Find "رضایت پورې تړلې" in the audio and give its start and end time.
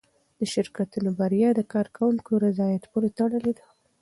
2.45-3.53